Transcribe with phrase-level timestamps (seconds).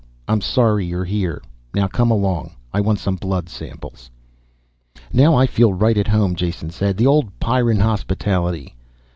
[0.27, 1.43] I'm sorry you're here.
[1.75, 4.09] Now come along, I want some blood samples."
[5.13, 6.97] "Now I feel right at home," Jason said.
[6.97, 8.73] "The old Pyrran hospitality."